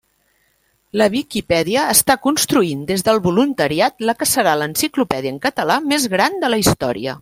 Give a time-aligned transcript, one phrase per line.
[1.01, 6.45] La Viquipèdia està construint des del voluntariat la que serà l'enciclopèdia en català més gran
[6.45, 7.19] de la història.